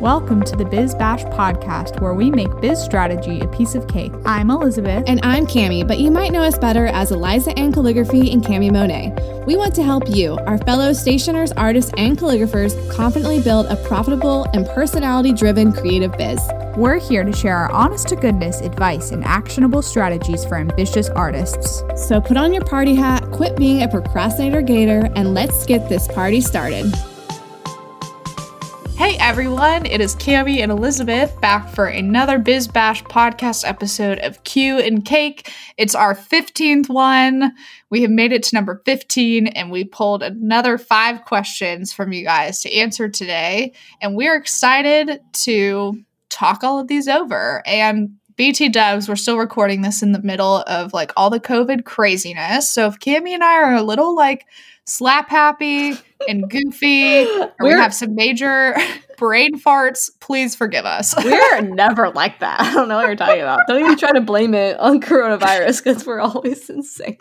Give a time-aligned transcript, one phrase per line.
[0.00, 4.12] Welcome to the Biz Bash podcast, where we make biz strategy a piece of cake.
[4.26, 5.04] I'm Elisabeth.
[5.06, 8.70] And I'm Cami, but you might know us better as Eliza Ann Calligraphy and Cami
[8.70, 9.14] Monet.
[9.46, 14.44] We want to help you, our fellow stationers, artists, and calligraphers, confidently build a profitable
[14.52, 16.42] and personality driven creative biz.
[16.76, 21.82] We're here to share our honest to goodness advice and actionable strategies for ambitious artists.
[22.06, 26.06] So put on your party hat, quit being a procrastinator gator, and let's get this
[26.06, 26.92] party started.
[28.96, 34.42] Hey everyone, it is Cami and Elisabeth back for another Biz Bash podcast episode of
[34.44, 35.52] Q and Cake.
[35.76, 37.52] It's our 15th one.
[37.90, 42.24] We have made it to number 15 and we pulled another five questions from you
[42.24, 43.74] guys to answer today.
[44.00, 47.62] And we're excited to talk all of these over.
[47.66, 51.84] And BT Dubs, we're still recording this in the middle of like all the COVID
[51.84, 52.70] craziness.
[52.70, 54.46] So if Cami and I are a little like
[54.86, 55.98] slap happy
[56.28, 58.74] and goofy, or we have some major
[59.18, 61.14] brain farts, please forgive us.
[61.24, 62.60] We're never like that.
[62.60, 63.60] I don't know what you're talking about.
[63.66, 67.18] Don't even try to blame it on coronavirus because we're always insane.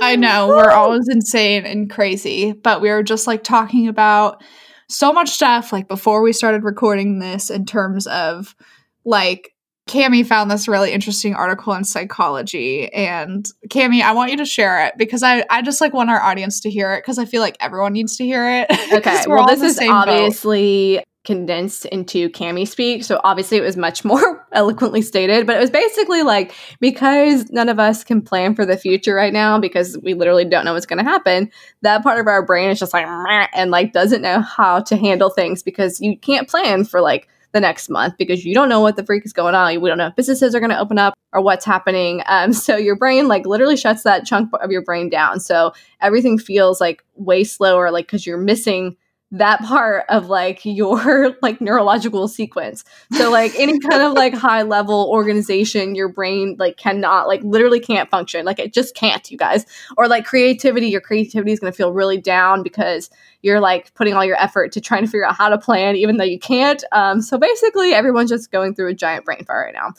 [0.00, 4.42] I know, we're always insane and crazy, but we were just like talking about
[4.88, 8.56] so much stuff like before we started recording this in terms of
[9.04, 9.49] like
[9.90, 12.92] Cami found this really interesting article in psychology.
[12.92, 16.20] And Cami, I want you to share it because I, I just like want our
[16.20, 18.70] audience to hear it because I feel like everyone needs to hear it.
[18.90, 19.24] Okay.
[19.28, 21.04] well, this is obviously boat.
[21.24, 23.04] condensed into Cami speak.
[23.04, 27.68] So obviously it was much more eloquently stated, but it was basically like because none
[27.68, 30.86] of us can plan for the future right now because we literally don't know what's
[30.86, 31.50] going to happen,
[31.82, 33.06] that part of our brain is just like
[33.54, 37.60] and like doesn't know how to handle things because you can't plan for like the
[37.60, 39.80] next month because you don't know what the freak is going on.
[39.80, 42.22] We don't know if businesses are going to open up or what's happening.
[42.26, 45.40] Um, so your brain like literally shuts that chunk of your brain down.
[45.40, 48.96] So everything feels like way slower, like because you're missing
[49.32, 52.84] that part of like your like neurological sequence.
[53.12, 57.80] So like any kind of like high level organization your brain like cannot like literally
[57.80, 58.44] can't function.
[58.44, 59.66] Like it just can't you guys.
[59.96, 63.10] Or like creativity your creativity is going to feel really down because
[63.42, 66.16] you're like putting all your effort to trying to figure out how to plan even
[66.16, 66.82] though you can't.
[66.92, 69.92] Um so basically everyone's just going through a giant brain fart right now.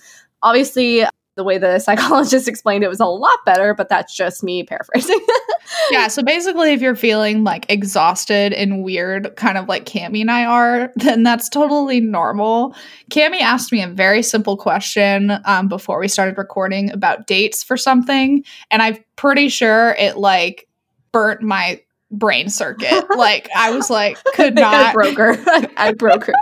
[0.44, 1.06] Obviously
[1.38, 5.20] the way the psychologist explained it was a lot better, but that's just me paraphrasing.
[5.92, 10.32] yeah, so basically, if you're feeling like exhausted and weird, kind of like Cami and
[10.32, 12.76] I are, then that's totally normal.
[13.09, 17.78] Cami asked me a very simple question um, before we started recording about dates for
[17.78, 20.68] something, and I'm pretty sure it like
[21.12, 23.06] burnt my brain circuit.
[23.18, 25.36] like I was like, could not I broke her.
[25.78, 26.34] I broke her.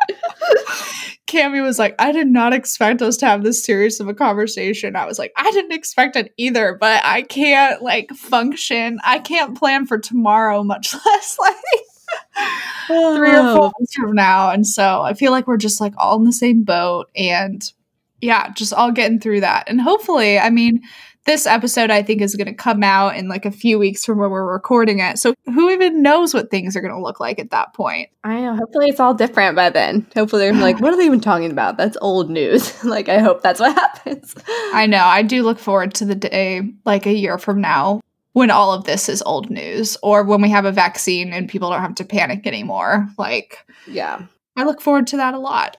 [1.30, 4.96] Cami was like, I did not expect us to have this serious of a conversation.
[4.96, 9.00] I was like, I didn't expect it either, but I can't like function.
[9.04, 11.56] I can't plan for tomorrow, much less like
[12.88, 13.72] three or four oh.
[13.80, 14.50] months from now.
[14.50, 17.62] And so I feel like we're just like all in the same boat and
[18.22, 19.70] yeah, just all getting through that.
[19.70, 20.82] And hopefully, I mean,
[21.26, 24.18] this episode I think is going to come out in like a few weeks from
[24.18, 25.18] when we're recording it.
[25.20, 28.10] So who even knows what things are going to look like at that point?
[28.24, 28.56] I know.
[28.56, 30.08] Hopefully it's all different by then.
[30.16, 31.78] Hopefully they're like, what are they even talking about?
[31.78, 32.84] That's old news.
[32.84, 34.36] like I hope that's what happens.
[34.74, 35.04] I know.
[35.04, 38.02] I do look forward to the day like a year from now
[38.34, 41.70] when all of this is old news or when we have a vaccine and people
[41.70, 43.08] don't have to panic anymore.
[43.18, 44.24] Like Yeah.
[44.56, 45.78] I look forward to that a lot.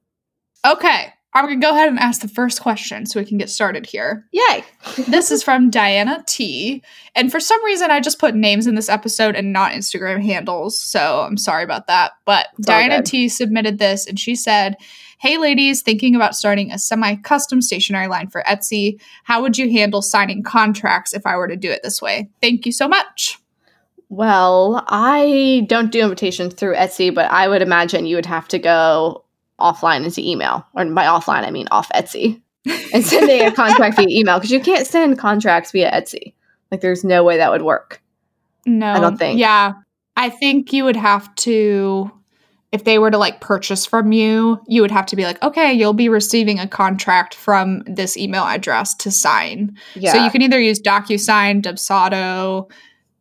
[0.67, 1.13] Okay.
[1.33, 3.87] I'm going to go ahead and ask the first question so we can get started
[3.87, 4.27] here.
[4.33, 4.65] Yay.
[5.09, 6.83] this is from Diana T.
[7.15, 10.81] And for some reason, I just put names in this episode and not Instagram handles.
[10.81, 12.13] So I'm sorry about that.
[12.25, 14.77] But it's Diana T submitted this and she said,
[15.21, 19.01] Hey, ladies, thinking about starting a semi custom stationery line for Etsy.
[19.25, 22.31] How would you handle signing contracts if I were to do it this way?
[22.41, 23.39] Thank you so much.
[24.09, 28.59] Well, I don't do invitations through Etsy, but I would imagine you would have to
[28.59, 29.25] go
[29.61, 32.41] offline into email, or by offline I mean off Etsy,
[32.93, 36.35] and sending a contract via email because you can't send contracts via Etsy.
[36.71, 38.03] Like, there's no way that would work.
[38.67, 39.39] No, I don't think.
[39.39, 39.73] Yeah,
[40.17, 42.11] I think you would have to,
[42.73, 45.73] if they were to like purchase from you, you would have to be like, okay,
[45.73, 49.77] you'll be receiving a contract from this email address to sign.
[49.95, 50.13] Yeah.
[50.13, 52.71] So you can either use DocuSign, Dubsado,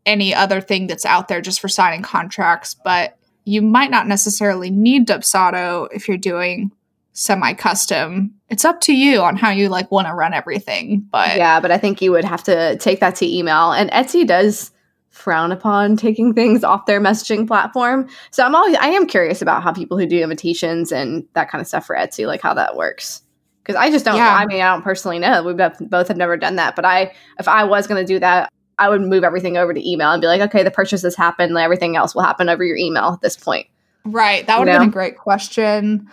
[0.06, 3.18] any other thing that's out there just for signing contracts, but
[3.50, 6.72] you might not necessarily need Dubsado if you're doing
[7.13, 8.34] semi-custom.
[8.50, 11.06] It's up to you on how you like want to run everything.
[11.12, 13.72] But yeah, but I think you would have to take that to email.
[13.72, 14.72] And Etsy does
[15.10, 18.07] frown upon taking things off their messaging platform.
[18.31, 21.62] So I'm always I am curious about how people who do invitations and that kind
[21.62, 23.22] of stuff for Etsy, like how that works.
[23.63, 24.16] Because I just don't.
[24.16, 24.34] Yeah.
[24.34, 25.44] I mean, I don't personally know.
[25.44, 26.75] We both have never done that.
[26.75, 29.90] But I, if I was going to do that, I would move everything over to
[29.90, 31.58] email and be like, okay, the purchase has happened.
[31.58, 33.68] Everything else will happen over your email at this point.
[34.06, 34.48] Right.
[34.48, 36.10] That would have been a great question.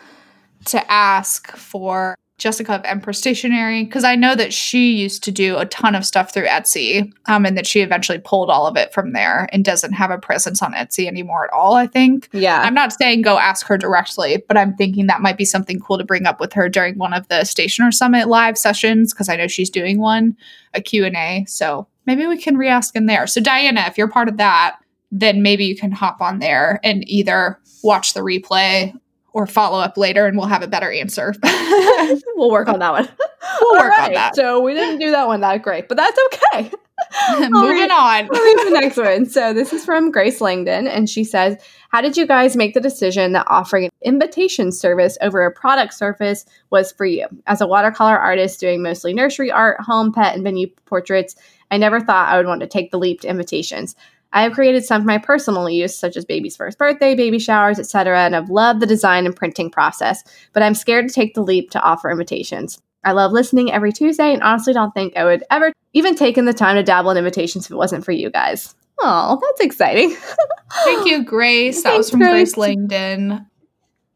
[0.67, 5.57] to ask for Jessica of Empress Stationery because I know that she used to do
[5.57, 8.93] a ton of stuff through Etsy um, and that she eventually pulled all of it
[8.93, 12.29] from there and doesn't have a presence on Etsy anymore at all, I think.
[12.33, 12.61] Yeah.
[12.61, 15.97] I'm not saying go ask her directly, but I'm thinking that might be something cool
[15.97, 19.37] to bring up with her during one of the Stationer Summit live sessions because I
[19.37, 20.37] know she's doing one,
[20.75, 21.47] a Q&A.
[21.49, 23.27] So maybe we can re-ask in there.
[23.27, 24.77] So Diana, if you're part of that,
[25.11, 28.93] then maybe you can hop on there and either watch the replay
[29.33, 31.35] or follow up later and we'll have a better answer.
[32.37, 33.09] we'll work on that one.
[33.61, 34.35] We'll work right, on that.
[34.35, 36.71] So we didn't do that one that great, but that's okay.
[37.49, 38.27] Moving on.
[38.27, 39.27] To the next one.
[39.27, 41.57] So this is from Grace Langdon, and she says,
[41.91, 45.95] How did you guys make the decision that offering an invitation service over a product
[45.95, 47.27] service was for you?
[47.47, 51.37] As a watercolor artist doing mostly nursery art, home, pet, and venue portraits,
[51.71, 53.97] I never thought I would want to take the leap to invitations.
[54.33, 57.79] I have created some for my personal use, such as baby's first birthday, baby showers,
[57.79, 60.23] etc., and I've loved the design and printing process,
[60.53, 62.81] but I'm scared to take the leap to offer invitations.
[63.05, 66.53] I love listening every Tuesday and honestly don't think I would ever even taken the
[66.53, 68.75] time to dabble in invitations if it wasn't for you guys.
[68.99, 70.17] Oh, that's exciting.
[70.85, 71.83] Thank you, Grace.
[71.83, 73.47] That was from Grace, Grace Langdon.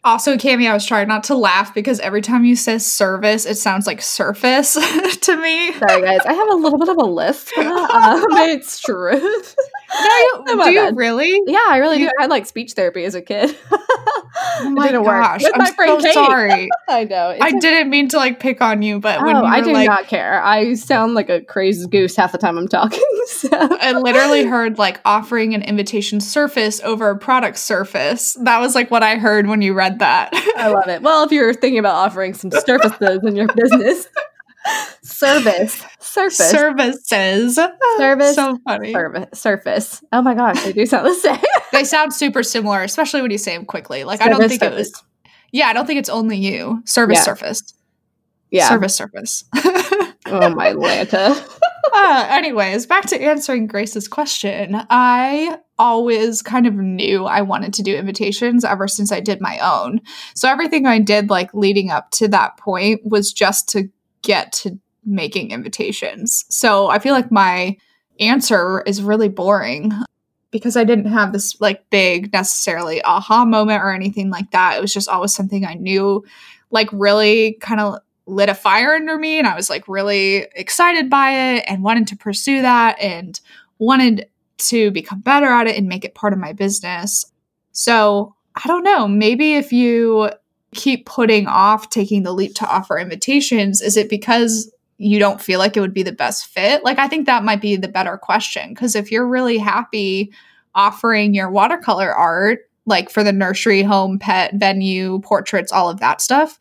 [0.03, 3.57] Also, Cami, I was trying not to laugh because every time you say service, it
[3.57, 4.73] sounds like surface
[5.21, 5.75] to me.
[5.75, 6.21] Sorry, guys.
[6.25, 7.91] I have a little bit of a list for that.
[7.91, 9.21] Um, it's true.
[9.93, 11.43] No, you, do you really?
[11.47, 12.13] Yeah, I really you, do.
[12.19, 13.57] I had like speech therapy as a kid.
[13.73, 15.43] oh my gosh.
[15.53, 16.15] I'm so Kate.
[16.15, 16.69] sorry.
[16.89, 17.37] I know.
[17.41, 20.07] I didn't mean to like pick on you, but when oh, I do like, not
[20.07, 20.43] care.
[20.43, 23.03] I sound like a crazy goose half the time I'm talking.
[23.27, 23.49] So.
[23.53, 28.37] I literally heard like offering an invitation surface over a product surface.
[28.43, 30.31] That was like what I heard when you read read that.
[30.57, 31.03] I love it.
[31.03, 34.09] Well, if you're thinking about offering some services in your business,
[35.03, 37.59] service, surface, services,
[37.99, 40.05] service, so funny, service, surface.
[40.13, 41.39] Oh my gosh, they do sound the same.
[41.73, 44.05] they sound super similar, especially when you say them quickly.
[44.05, 44.89] Like service, I don't think surface.
[44.89, 45.05] it was.
[45.53, 46.83] Yeah, I don't think it's only you.
[46.85, 47.23] Service, yeah.
[47.25, 47.75] surface.
[48.51, 49.45] Yeah, service, surface.
[49.55, 51.61] oh my Lanta.
[51.93, 54.77] Uh, anyways, back to answering Grace's question.
[54.91, 59.59] I always kind of knew I wanted to do invitations ever since I did my
[59.59, 60.01] own.
[60.35, 63.89] So everything I did, like leading up to that point, was just to
[64.23, 66.45] get to making invitations.
[66.51, 67.77] So I feel like my
[68.19, 69.93] answer is really boring
[70.51, 74.77] because I didn't have this like big necessarily aha moment or anything like that.
[74.77, 76.25] It was just always something I knew
[76.71, 77.99] like really kind of
[78.31, 82.07] lit a fire under me and I was like really excited by it and wanted
[82.09, 83.41] to pursue that and
[83.79, 84.29] wanted
[84.59, 87.25] to become better at it and make it part of my business.
[87.73, 90.31] So, I don't know, maybe if you
[90.73, 95.59] keep putting off taking the leap to offer invitations, is it because you don't feel
[95.59, 96.85] like it would be the best fit?
[96.85, 98.71] Like, I think that might be the better question.
[98.71, 100.33] Because if you're really happy
[100.75, 106.21] offering your watercolor art, like for the nursery, home, pet, venue, portraits, all of that
[106.21, 106.59] stuff,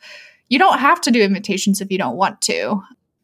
[0.50, 2.81] you don't have to do invitations if you don't want to.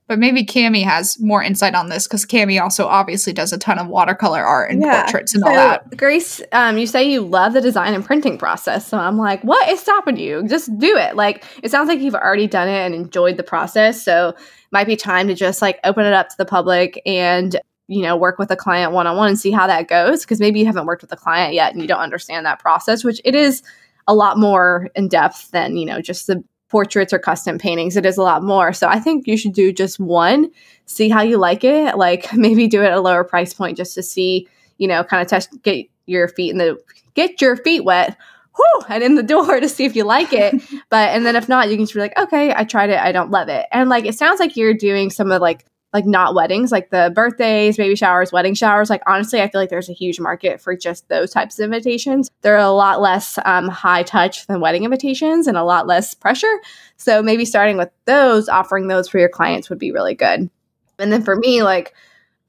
[0.08, 3.80] But maybe Cami has more insight on this because Cami also obviously does a ton
[3.80, 5.02] of watercolor art and yeah.
[5.02, 5.98] portraits and so, all that.
[5.98, 8.88] Grace, um, you say you love the design and printing process.
[8.88, 10.48] So I'm like, what is stopping you?
[10.48, 11.16] Just do it.
[11.16, 14.04] Like, it sounds like you've already done it and enjoyed the process.
[14.04, 14.36] So
[14.72, 18.16] might be time to just like open it up to the public and you know
[18.16, 20.66] work with a client one on one and see how that goes because maybe you
[20.66, 23.62] haven't worked with a client yet and you don't understand that process which it is
[24.08, 26.44] a lot more in depth than you know just the
[26.76, 27.96] portraits or custom paintings.
[27.96, 28.74] It is a lot more.
[28.74, 30.52] So I think you should do just one,
[30.86, 31.96] see how you like it.
[31.96, 35.22] Like maybe do it at a lower price point just to see, you know, kind
[35.22, 36.78] of test, get your feet in the,
[37.14, 38.18] get your feet wet.
[38.58, 40.62] Whew, and in the door to see if you like it.
[40.90, 43.00] but, and then if not, you can just be like, okay, I tried it.
[43.00, 43.66] I don't love it.
[43.72, 47.10] And like, it sounds like you're doing some of like like not weddings, like the
[47.16, 48.90] birthdays, baby showers, wedding showers.
[48.90, 52.30] Like honestly, I feel like there's a huge market for just those types of invitations.
[52.42, 56.54] They're a lot less um, high touch than wedding invitations and a lot less pressure.
[56.98, 60.50] So maybe starting with those, offering those for your clients would be really good.
[61.00, 61.94] And then for me, like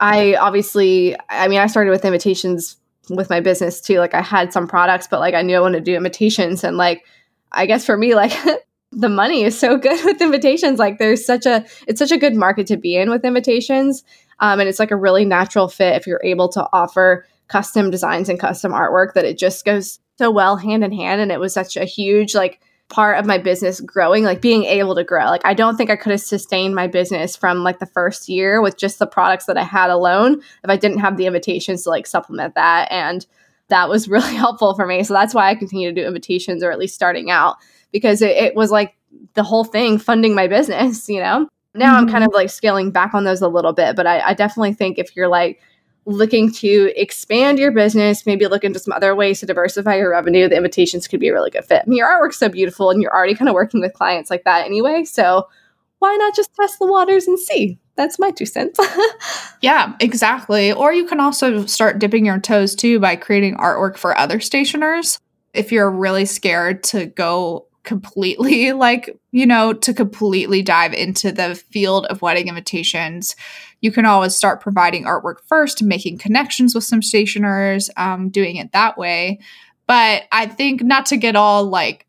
[0.01, 2.79] I obviously, I mean, I started with invitations
[3.11, 4.01] with my business too.
[4.01, 6.77] Like I had some products, but like I knew I wanted to do invitations and
[6.77, 7.05] like
[7.53, 8.33] I guess for me, like
[8.97, 10.79] the money is so good with invitations.
[10.81, 14.03] Like there's such a it's such a good market to be in with invitations.
[14.41, 18.29] Um, and it's like a really natural fit if you're able to offer custom designs
[18.29, 21.21] and custom artwork that it just goes so well hand in hand.
[21.21, 24.95] And it was such a huge like part of my business growing, like being able
[24.95, 25.27] to grow.
[25.27, 28.61] Like I don't think I could have sustained my business from like the first year
[28.61, 31.91] with just the products that I had alone if I didn't have the invitations to
[31.91, 32.91] like supplement that.
[32.91, 33.27] And
[33.69, 35.03] that was really helpful for me.
[35.03, 37.57] So that's why I continue to do invitations or at least starting out
[37.97, 38.95] because it, it was like
[39.33, 41.49] the whole thing funding my business, you know?
[41.75, 41.97] Now mm-hmm.
[41.97, 42.35] I'm kind mm-hmm.
[42.35, 45.17] of like scaling back on those a little bit, but I, I definitely think if
[45.17, 45.61] you're like
[46.05, 50.47] looking to expand your business, maybe look into some other ways to diversify your revenue,
[50.47, 51.83] the invitations could be a really good fit.
[51.85, 54.45] I mean, your artwork's so beautiful and you're already kind of working with clients like
[54.45, 55.05] that anyway.
[55.05, 55.49] So
[55.99, 57.79] why not just test the waters and see?
[57.97, 58.79] That's my two cents.
[59.63, 60.71] yeah, exactly.
[60.71, 65.19] Or you can also start dipping your toes too by creating artwork for other stationers.
[65.55, 71.55] If you're really scared to go completely like you know to completely dive into the
[71.55, 73.35] field of wedding invitations
[73.81, 78.73] you can always start providing artwork first making connections with some stationers um, doing it
[78.73, 79.39] that way
[79.87, 82.07] but i think not to get all like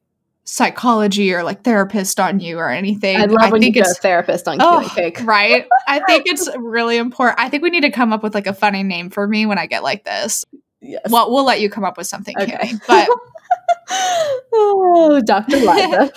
[0.48, 3.18] psychology or like therapist on you or anything.
[3.18, 5.20] I love I when think you it's, a therapist on oh, cake.
[5.24, 5.68] right.
[5.88, 7.38] I think it's really important.
[7.40, 9.60] I think we need to come up with like a funny name for me when
[9.60, 10.46] I get like this.
[10.80, 11.02] Yes.
[11.10, 12.72] Well, we'll let you come up with something, okay.
[12.88, 13.10] but
[15.22, 15.58] Dr.
[15.58, 16.12] Liza.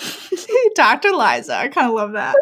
[0.75, 1.12] Dr.
[1.12, 1.57] Liza.
[1.57, 2.37] I kind of love that.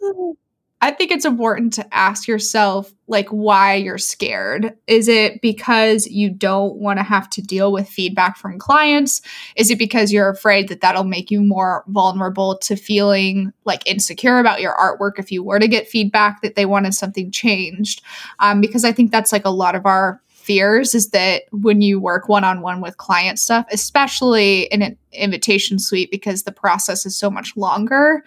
[0.82, 4.74] I think it's important to ask yourself, like, why you're scared.
[4.86, 9.20] Is it because you don't want to have to deal with feedback from clients?
[9.56, 14.38] Is it because you're afraid that that'll make you more vulnerable to feeling like insecure
[14.38, 18.00] about your artwork if you were to get feedback that they wanted something changed?
[18.38, 22.00] Um, because I think that's like a lot of our fears is that when you
[22.00, 27.06] work one on one with client stuff, especially in an invitation suite, because the process
[27.06, 28.24] is so much longer,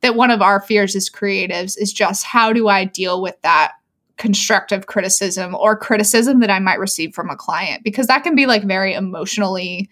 [0.00, 3.72] that one of our fears as creatives is just how do I deal with that
[4.18, 7.82] constructive criticism or criticism that I might receive from a client?
[7.82, 9.90] Because that can be like very emotionally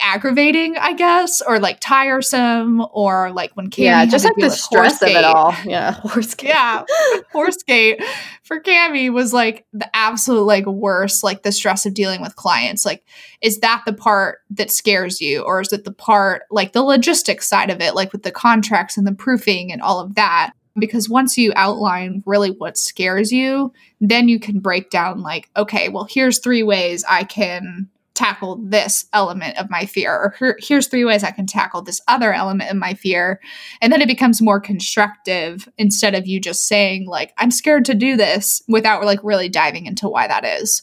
[0.00, 5.02] aggravating, I guess, or like tiresome, or like when Cami yeah, just like the stress
[5.02, 5.54] of it all.
[5.64, 6.48] Yeah, horse gate.
[6.48, 6.84] Yeah,
[7.32, 8.02] horse gate
[8.42, 11.24] for Cami was like the absolute like worst.
[11.24, 12.86] Like the stress of dealing with clients.
[12.86, 13.04] Like,
[13.40, 17.48] is that the part that scares you, or is it the part like the logistics
[17.48, 20.52] side of it, like with the contracts and the proofing and all of that?
[20.78, 25.88] Because once you outline really what scares you, then you can break down like, okay,
[25.88, 27.88] well, here's three ways I can
[28.18, 32.32] tackle this element of my fear or here's three ways i can tackle this other
[32.32, 33.40] element of my fear
[33.80, 37.94] and then it becomes more constructive instead of you just saying like i'm scared to
[37.94, 40.82] do this without like really diving into why that is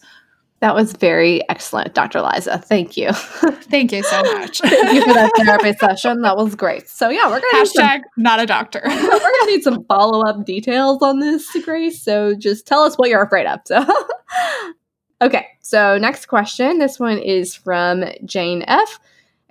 [0.62, 2.22] that was very excellent, Dr.
[2.22, 2.58] Liza.
[2.58, 3.12] Thank you.
[3.13, 4.60] Thank you so much.
[4.62, 6.22] Thank you for that therapy session.
[6.22, 6.88] That was great.
[6.88, 8.82] So yeah, we're gonna hashtag some, not a doctor.
[8.86, 12.01] we're gonna need some follow up details on this, Grace.
[12.01, 13.60] So just tell us what you're afraid of.
[13.65, 13.86] So
[15.22, 16.79] Okay, so next question.
[16.79, 19.00] This one is from Jane F.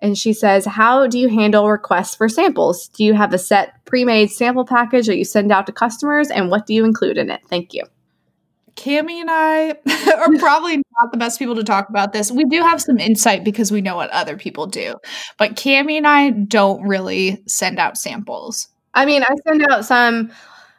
[0.01, 2.89] And she says, How do you handle requests for samples?
[2.89, 6.31] Do you have a set pre made sample package that you send out to customers?
[6.31, 7.41] And what do you include in it?
[7.49, 7.85] Thank you.
[8.77, 9.71] Cami and I
[10.19, 12.31] are probably not the best people to talk about this.
[12.31, 14.95] We do have some insight because we know what other people do.
[15.39, 18.69] But Cami and I don't really send out samples.
[18.95, 20.31] I mean, I send out some.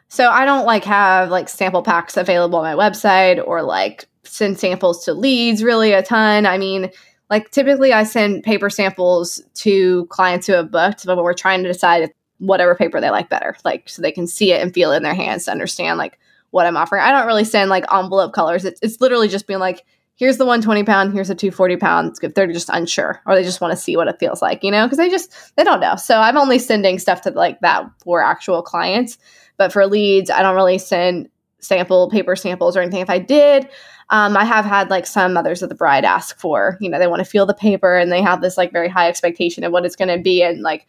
[0.08, 4.58] So I don't like have like sample packs available on my website or like send
[4.58, 6.46] samples to leads really a ton.
[6.46, 6.90] I mean,
[7.30, 11.72] like typically I send paper samples to clients who have booked, but we're trying to
[11.72, 14.98] decide whatever paper they like better, like so they can see it and feel it
[14.98, 16.18] in their hands to understand like
[16.50, 17.02] what I'm offering.
[17.02, 18.64] I don't really send like envelope colors.
[18.64, 19.84] It's, it's literally just being like,
[20.16, 22.16] here's the 120 pound, here's the 240 pound.
[22.22, 24.70] If they're just unsure or they just want to see what it feels like, you
[24.70, 25.96] know, because they just they don't know.
[25.96, 29.18] So I'm only sending stuff to like that for actual clients.
[29.56, 31.28] But for leads, I don't really send
[31.60, 33.00] sample paper samples or anything.
[33.00, 33.68] If I did,
[34.10, 37.08] um, I have had like some mothers of the bride ask for, you know, they
[37.08, 39.84] want to feel the paper and they have this like very high expectation of what
[39.84, 40.42] it's going to be.
[40.42, 40.86] And like,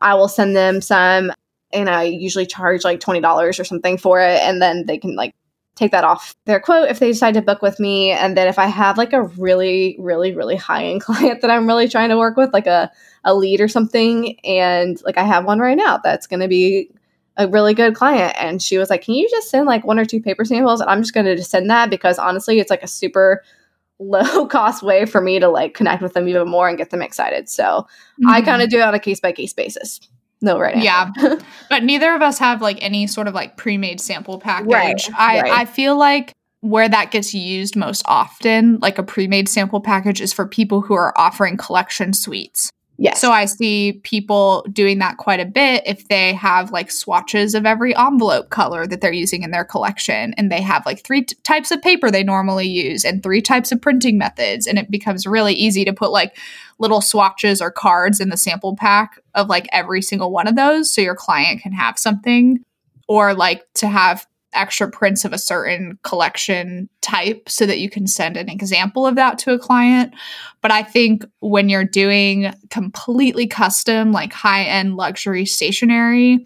[0.00, 1.32] I will send them some
[1.72, 4.40] and I usually charge like $20 or something for it.
[4.42, 5.34] And then they can like
[5.76, 8.10] take that off their quote if they decide to book with me.
[8.10, 11.66] And then if I have like a really, really, really high end client that I'm
[11.66, 12.90] really trying to work with, like a,
[13.24, 16.90] a lead or something, and like I have one right now that's going to be
[17.38, 20.04] a really good client and she was like can you just send like one or
[20.04, 20.80] two paper samples?
[20.80, 23.42] And i'm just going to send that because honestly it's like a super
[24.00, 27.02] low cost way for me to like connect with them even more and get them
[27.02, 27.48] excited.
[27.48, 28.28] So mm-hmm.
[28.28, 30.00] i kind of do it on a case by case basis.
[30.40, 31.10] No right yeah.
[31.70, 34.72] But neither of us have like any sort of like pre-made sample package.
[34.72, 35.52] Right, i right.
[35.52, 40.32] i feel like where that gets used most often like a pre-made sample package is
[40.32, 43.20] for people who are offering collection suites Yes.
[43.20, 47.64] So I see people doing that quite a bit if they have like swatches of
[47.64, 51.36] every envelope color that they're using in their collection and they have like three t-
[51.44, 55.28] types of paper they normally use and three types of printing methods and it becomes
[55.28, 56.36] really easy to put like
[56.80, 60.92] little swatches or cards in the sample pack of like every single one of those
[60.92, 62.58] so your client can have something
[63.06, 64.26] or like to have
[64.58, 69.14] extra prints of a certain collection type so that you can send an example of
[69.14, 70.12] that to a client.
[70.60, 76.44] But I think when you're doing completely custom, like high end luxury stationery,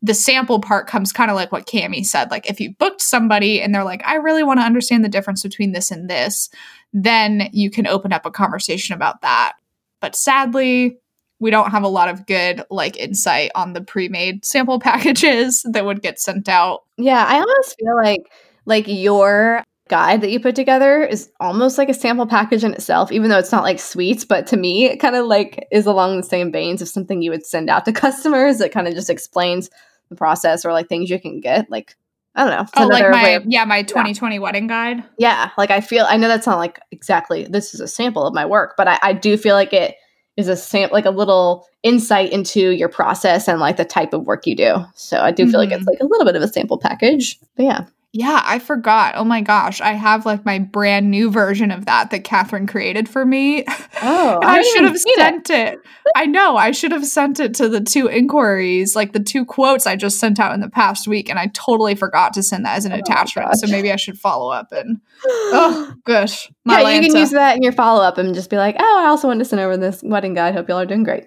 [0.00, 2.30] the sample part comes kind of like what Cami said.
[2.30, 5.42] Like if you booked somebody and they're like, I really want to understand the difference
[5.42, 6.48] between this and this,
[6.92, 9.54] then you can open up a conversation about that.
[10.00, 10.98] But sadly,
[11.40, 15.84] we don't have a lot of good like insight on the pre-made sample packages that
[15.84, 16.84] would get sent out.
[16.96, 18.30] Yeah, I almost feel like
[18.64, 23.10] like your guide that you put together is almost like a sample package in itself,
[23.10, 24.24] even though it's not like sweets.
[24.24, 27.30] But to me, it kind of like is along the same veins of something you
[27.30, 29.70] would send out to customers that kind of just explains
[30.08, 31.70] the process or like things you can get.
[31.70, 31.96] Like
[32.34, 32.66] I don't know.
[32.76, 34.40] Oh, like my of, yeah, my 2020 yeah.
[34.40, 35.02] wedding guide.
[35.18, 38.34] Yeah, like I feel I know that's not like exactly this is a sample of
[38.34, 39.96] my work, but I, I do feel like it
[40.38, 44.24] is a sample like a little insight into your process and like the type of
[44.24, 44.76] work you do.
[44.94, 45.58] So I do feel mm-hmm.
[45.58, 45.90] like it's mm-hmm.
[45.90, 47.38] like a little bit of a sample package.
[47.56, 47.84] But yeah.
[48.14, 49.16] Yeah, I forgot.
[49.16, 49.82] Oh my gosh.
[49.82, 53.64] I have like my brand new version of that that Catherine created for me.
[54.00, 55.76] Oh, I, I should have sent it.
[56.14, 56.56] I know.
[56.56, 60.20] I should have sent it to the two inquiries, like the two quotes I just
[60.20, 61.28] sent out in the past week.
[61.28, 63.48] And I totally forgot to send that as an oh attachment.
[63.56, 66.48] So maybe I should follow up and, oh, gosh.
[66.64, 66.94] yeah, Lanta.
[66.94, 69.26] you can use that in your follow up and just be like, oh, I also
[69.26, 70.54] wanted to send over this wedding guide.
[70.54, 71.24] Hope y'all are doing great.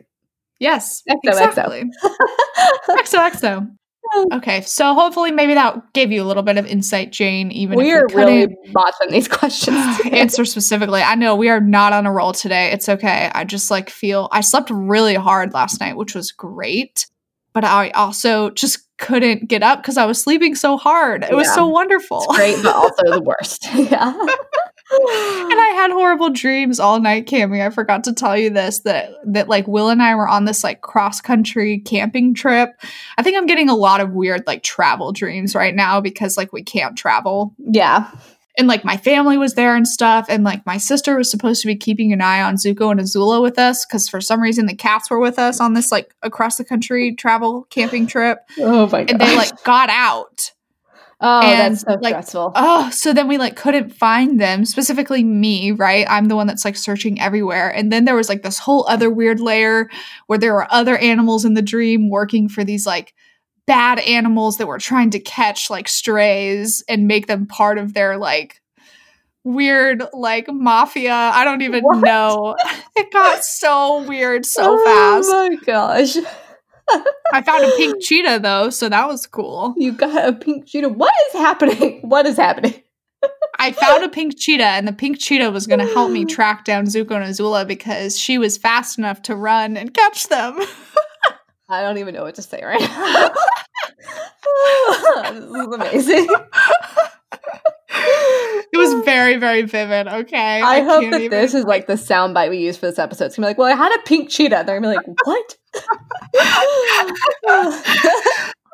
[0.60, 1.04] Yes.
[1.10, 1.48] XOXO.
[1.48, 1.84] Exactly.
[2.90, 3.68] XOXO.
[4.34, 7.52] Okay, so hopefully maybe that gave you a little bit of insight, Jane.
[7.52, 9.78] Even if we are really botching these questions.
[10.12, 11.02] answer specifically.
[11.02, 12.72] I know we are not on a roll today.
[12.72, 13.32] It's okay.
[13.34, 17.08] I just like feel I slept really hard last night, which was great.
[17.54, 21.24] But I also just couldn't get up because I was sleeping so hard.
[21.24, 21.36] It yeah.
[21.36, 22.24] was so wonderful.
[22.30, 23.68] It's great, but also the worst.
[23.74, 24.14] yeah
[24.92, 27.66] and I had horrible dreams all night, Cami.
[27.66, 30.64] I forgot to tell you this that that like Will and I were on this
[30.64, 32.72] like cross country camping trip.
[33.18, 36.52] I think I'm getting a lot of weird like travel dreams right now because like
[36.52, 37.56] we can't travel.
[37.58, 38.12] Yeah.
[38.58, 41.68] And like my family was there and stuff, and like my sister was supposed to
[41.68, 44.76] be keeping an eye on Zuko and Azula with us because for some reason the
[44.76, 48.40] cats were with us on this like across the country travel camping trip.
[48.60, 49.12] Oh my god!
[49.12, 50.52] And they like got out
[51.24, 52.52] Oh, and, that's so like, stressful.
[52.56, 56.06] Oh, so then we like couldn't find them, specifically me, right?
[56.10, 57.70] I'm the one that's like searching everywhere.
[57.70, 59.90] And then there was like this whole other weird layer
[60.26, 63.14] where there were other animals in the dream working for these like
[63.68, 68.18] bad animals that were trying to catch like strays and make them part of their
[68.18, 68.60] like
[69.44, 71.14] weird like mafia.
[71.14, 72.04] I don't even what?
[72.04, 72.56] know.
[72.94, 75.30] It got so weird so oh fast.
[75.32, 76.18] Oh my gosh.
[77.34, 79.74] I found a pink cheetah though, so that was cool.
[79.78, 80.90] You got a pink cheetah.
[80.90, 82.02] What is happening?
[82.08, 82.82] What is happening?
[83.60, 86.66] I found a pink cheetah, and the pink cheetah was going to help me track
[86.66, 90.60] down Zuko and Azula because she was fast enough to run and catch them.
[91.70, 93.30] I don't even know what to say right now.
[95.32, 96.28] this is amazing.
[97.94, 100.08] It was very, very vivid.
[100.08, 100.62] Okay.
[100.62, 101.30] I, I hope that even...
[101.30, 103.26] this is like the soundbite we use for this episode.
[103.26, 104.64] It's gonna be like, well, I had a pink cheetah.
[104.66, 105.58] They're gonna be like, what?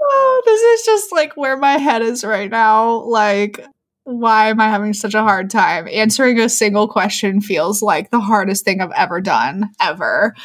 [0.01, 3.01] oh, this is just like where my head is right now.
[3.03, 3.65] Like,
[4.03, 5.87] why am I having such a hard time?
[5.91, 10.35] Answering a single question feels like the hardest thing I've ever done, ever.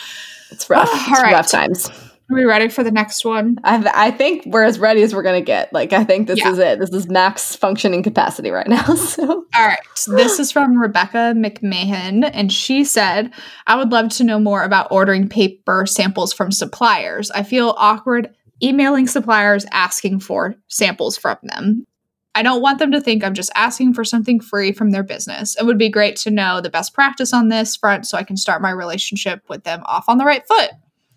[0.51, 0.89] It's rough.
[0.93, 1.33] it's right.
[1.33, 1.91] rough times.
[2.33, 3.59] Are we ready for the next one?
[3.63, 5.71] I, I think we're as ready as we're going to get.
[5.71, 6.51] Like, I think this yeah.
[6.51, 6.79] is it.
[6.79, 8.83] This is max functioning capacity right now.
[9.13, 9.79] So, all right.
[10.07, 13.31] This is from Rebecca McMahon, and she said,
[13.67, 17.31] I would love to know more about ordering paper samples from suppliers.
[17.33, 21.87] I feel awkward emailing suppliers asking for samples from them.
[22.35, 25.57] I don't want them to think I'm just asking for something free from their business.
[25.61, 28.39] It would be great to know the best practice on this front so I can
[28.39, 30.71] start my relationship with them off on the right foot.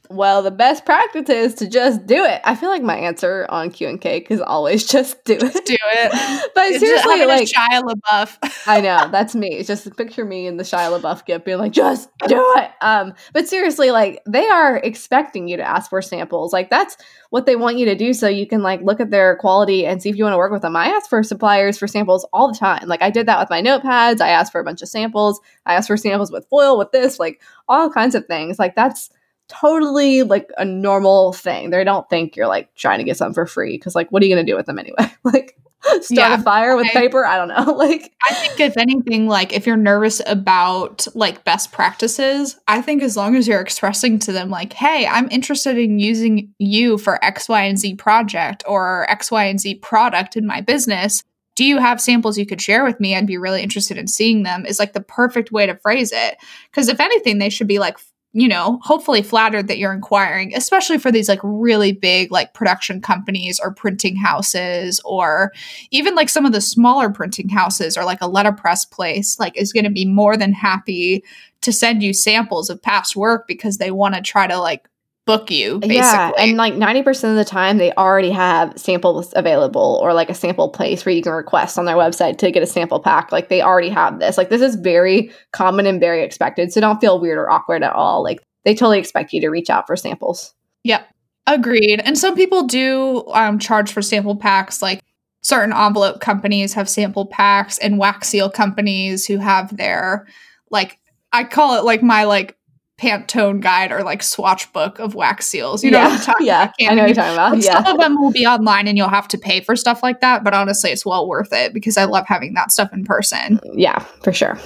[0.09, 2.41] Well, the best practice is to just do it.
[2.43, 5.39] I feel like my answer on Q and Cake is always just do it.
[5.39, 6.51] Just do it.
[6.55, 8.63] but it's seriously, like Shia LaBeouf.
[8.67, 9.49] I know that's me.
[9.53, 12.71] It's just picture me in the Shia LaBeouf gift being like, just do it.
[12.81, 16.53] Um, but seriously, like they are expecting you to ask for samples.
[16.53, 16.97] Like that's
[17.29, 20.01] what they want you to do, so you can like look at their quality and
[20.01, 20.75] see if you want to work with them.
[20.75, 22.87] I ask for suppliers for samples all the time.
[22.87, 24.21] Like I did that with my notepads.
[24.21, 25.39] I asked for a bunch of samples.
[25.65, 28.59] I asked for samples with foil, with this, like all kinds of things.
[28.59, 29.09] Like that's
[29.47, 31.69] totally like a normal thing.
[31.69, 34.25] They don't think you're like trying to get something for free because like what are
[34.25, 35.11] you gonna do with them anyway?
[35.23, 35.57] like
[36.01, 37.25] start yeah, a fire with I, paper?
[37.25, 37.73] I don't know.
[37.77, 43.03] like I think if anything, like if you're nervous about like best practices, I think
[43.03, 47.23] as long as you're expressing to them like, hey, I'm interested in using you for
[47.23, 51.23] X, Y, and Z project or X, Y, and Z product in my business.
[51.55, 53.15] Do you have samples you could share with me?
[53.15, 56.35] I'd be really interested in seeing them is like the perfect way to phrase it.
[56.69, 57.97] Because if anything, they should be like
[58.37, 62.99] you know, hopefully flattered that you're inquiring, especially for these like really big like production
[62.99, 65.53] companies or printing houses or
[65.89, 69.71] even like some of the smaller printing houses or like a letterpress place like is
[69.71, 71.23] going to be more than happy
[71.61, 74.89] to send you samples of past work because they want to try to like
[75.25, 75.97] book you basically.
[75.97, 80.33] Yeah, and like 90% of the time they already have samples available or like a
[80.33, 83.31] sample place where you can request on their website to get a sample pack.
[83.31, 84.37] Like they already have this.
[84.37, 86.71] Like this is very common and very expected.
[86.71, 88.23] So don't feel weird or awkward at all.
[88.23, 90.53] Like they totally expect you to reach out for samples.
[90.83, 91.07] Yep.
[91.47, 92.01] Agreed.
[92.03, 95.01] And some people do um, charge for sample packs like
[95.41, 100.25] certain envelope companies have sample packs and wax seal companies who have their
[100.71, 100.97] like
[101.31, 102.57] I call it like my like
[102.97, 105.83] Pantone guide or like swatch book of wax seals.
[105.83, 106.07] You know yeah.
[106.07, 106.75] what I'm talking yeah, about?
[106.79, 107.57] I know what you're talking about.
[107.57, 107.83] Yeah.
[107.83, 110.43] Some of them will be online and you'll have to pay for stuff like that,
[110.43, 113.59] but honestly, it's well worth it because I love having that stuff in person.
[113.73, 114.57] Yeah, for sure.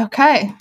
[0.00, 0.52] Okay.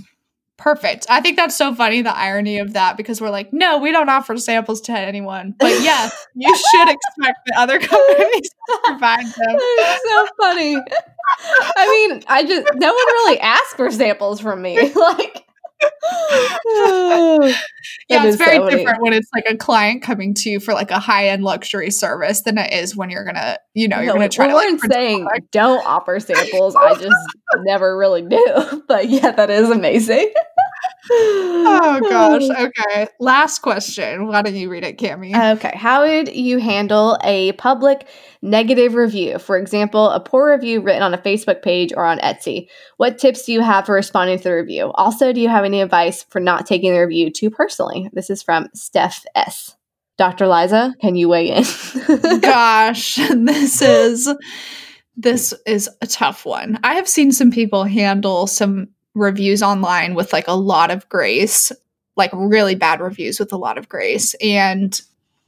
[0.58, 1.08] Perfect.
[1.10, 4.08] I think that's so funny, the irony of that, because we're like, no, we don't
[4.08, 5.56] offer samples to anyone.
[5.60, 9.60] But yes, you should expect the other companies to provide them.
[10.06, 10.78] so funny.
[11.76, 14.92] I mean, I just, no one really asked for samples from me.
[15.04, 15.46] Like,
[18.10, 20.92] yeah, it's very so different when it's like a client coming to you for like
[20.92, 24.30] a high end luxury service than it is when you're gonna, you know, you're gonna
[24.30, 24.48] try.
[24.48, 26.76] We weren't like, saying don't offer samples.
[26.76, 27.16] I just
[27.64, 28.84] never really do.
[28.88, 30.32] But yeah, that is amazing
[31.10, 32.50] oh gosh.
[32.50, 33.08] Okay.
[33.20, 34.28] Last question.
[34.28, 35.56] Why don't you read it, Cami?
[35.58, 35.72] Okay.
[35.76, 38.08] How would you handle a public
[38.42, 39.40] negative review?
[39.40, 42.68] For example, a poor review written on a Facebook page or on Etsy.
[42.98, 44.92] What tips do you have for responding to the review?
[44.96, 48.10] Also, do you have any advice for not taking the review too personally?
[48.14, 49.76] This is from Steph S.
[50.18, 50.48] Dr.
[50.48, 51.64] Liza, can you weigh in?
[52.42, 54.30] gosh, this is
[55.16, 56.80] this is a tough one.
[56.84, 61.72] I have seen some people handle some reviews online with like a lot of grace,
[62.16, 64.34] like really bad reviews with a lot of grace.
[64.42, 65.00] And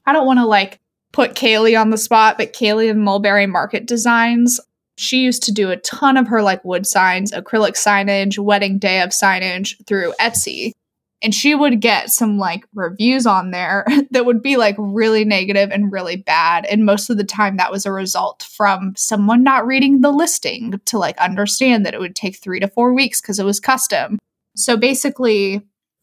[0.06, 0.80] I don't want to like
[1.12, 4.60] put Kaylee on the spot, but Kaylee of Mulberry Market Designs,
[4.98, 9.02] she used to do a ton of her like wood signs, acrylic signage, wedding day
[9.02, 10.74] of signage through Etsy
[11.22, 15.72] and she would get some like reviews on there that would be like really negative
[15.72, 16.66] and really bad.
[16.66, 20.80] And most of the time that was a result from someone not reading the listing
[20.86, 24.20] to like understand that it would take 3 to 4 weeks cuz it was custom.
[24.56, 25.62] So basically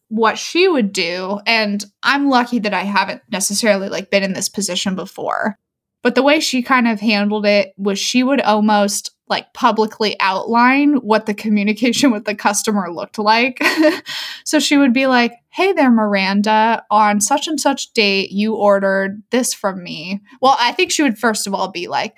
[0.09, 4.49] what she would do and I'm lucky that I haven't necessarily like been in this
[4.49, 5.57] position before
[6.03, 10.95] but the way she kind of handled it was she would almost like publicly outline
[10.95, 13.63] what the communication with the customer looked like.
[14.43, 19.23] so she would be like, Hey there, Miranda, on such and such date, you ordered
[19.31, 20.21] this from me.
[20.41, 22.17] Well, I think she would first of all be like,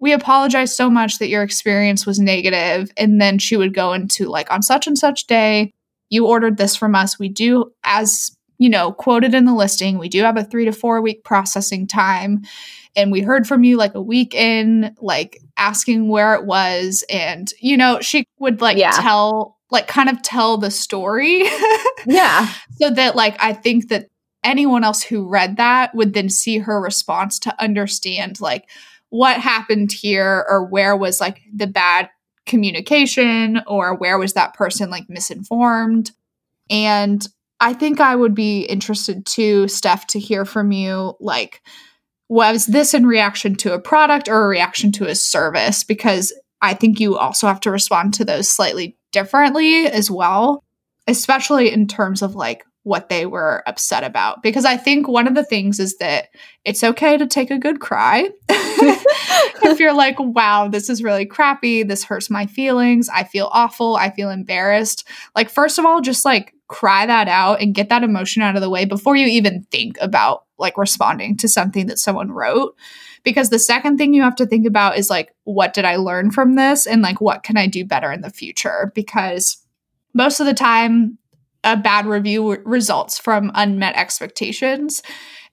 [0.00, 2.90] we apologize so much that your experience was negative.
[2.96, 5.72] And then she would go into like, on such and such day,
[6.08, 7.18] you ordered this from us.
[7.18, 10.72] We do, as you know, quoted in the listing, we do have a three to
[10.72, 12.42] four week processing time
[12.96, 17.04] and we heard from you like a week in, like asking where it was.
[17.10, 18.92] And, you know, she would like yeah.
[18.92, 21.44] tell, like kind of tell the story.
[22.06, 22.52] yeah.
[22.80, 24.08] So that, like, I think that
[24.44, 28.68] anyone else who read that would then see her response to understand, like,
[29.10, 32.10] what happened here or where was like the bad
[32.46, 36.10] communication or where was that person like misinformed.
[36.70, 37.26] And
[37.60, 41.62] I think I would be interested too, Steph, to hear from you, like,
[42.28, 45.84] was this in reaction to a product or a reaction to a service?
[45.84, 50.62] Because I think you also have to respond to those slightly differently as well,
[51.06, 54.42] especially in terms of like what they were upset about.
[54.42, 56.28] Because I think one of the things is that
[56.64, 58.28] it's okay to take a good cry.
[58.48, 63.96] if you're like, wow, this is really crappy, this hurts my feelings, I feel awful,
[63.96, 65.06] I feel embarrassed.
[65.34, 68.62] Like, first of all, just like cry that out and get that emotion out of
[68.62, 72.76] the way before you even think about like responding to something that someone wrote
[73.24, 76.30] because the second thing you have to think about is like what did i learn
[76.30, 79.58] from this and like what can i do better in the future because
[80.14, 81.18] most of the time
[81.64, 85.02] a bad review results from unmet expectations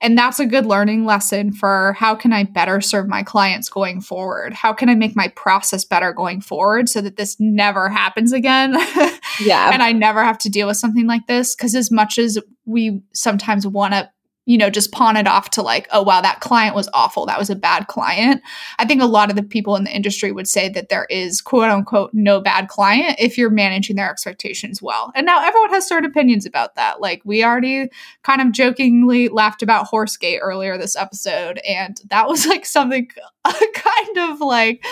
[0.01, 4.01] and that's a good learning lesson for how can I better serve my clients going
[4.01, 4.53] forward?
[4.53, 8.73] How can I make my process better going forward so that this never happens again?
[9.39, 9.71] yeah.
[9.71, 11.55] and I never have to deal with something like this.
[11.55, 14.09] Because as much as we sometimes want to
[14.45, 17.25] you know, just pawn it off to like, oh, wow, that client was awful.
[17.25, 18.41] That was a bad client.
[18.77, 21.41] I think a lot of the people in the industry would say that there is
[21.41, 25.11] quote unquote no bad client if you're managing their expectations well.
[25.15, 27.01] And now everyone has certain opinions about that.
[27.01, 27.89] Like we already
[28.23, 31.59] kind of jokingly laughed about Horsegate earlier this episode.
[31.67, 33.09] And that was like something
[33.45, 34.85] kind of like